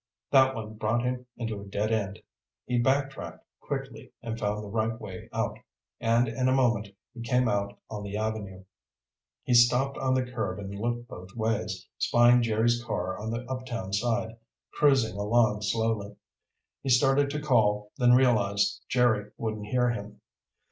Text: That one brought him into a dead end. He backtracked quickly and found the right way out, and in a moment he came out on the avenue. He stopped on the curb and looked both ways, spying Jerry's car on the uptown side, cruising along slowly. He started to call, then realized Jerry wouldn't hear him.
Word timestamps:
That 0.31 0.55
one 0.55 0.73
brought 0.77 1.03
him 1.03 1.27
into 1.37 1.61
a 1.61 1.67
dead 1.67 1.91
end. 1.91 2.23
He 2.65 2.79
backtracked 2.79 3.45
quickly 3.59 4.11
and 4.23 4.39
found 4.39 4.63
the 4.63 4.67
right 4.67 4.99
way 4.99 5.29
out, 5.31 5.59
and 5.99 6.27
in 6.27 6.47
a 6.47 6.55
moment 6.55 6.87
he 7.13 7.21
came 7.21 7.47
out 7.47 7.77
on 7.87 8.01
the 8.01 8.17
avenue. 8.17 8.63
He 9.43 9.53
stopped 9.53 9.99
on 9.99 10.15
the 10.15 10.25
curb 10.25 10.57
and 10.57 10.73
looked 10.73 11.07
both 11.07 11.35
ways, 11.35 11.87
spying 11.99 12.41
Jerry's 12.41 12.83
car 12.83 13.19
on 13.19 13.29
the 13.29 13.41
uptown 13.45 13.93
side, 13.93 14.37
cruising 14.73 15.17
along 15.19 15.61
slowly. 15.61 16.15
He 16.81 16.89
started 16.89 17.29
to 17.29 17.39
call, 17.39 17.91
then 17.99 18.13
realized 18.13 18.83
Jerry 18.89 19.29
wouldn't 19.37 19.67
hear 19.67 19.91
him. 19.91 20.19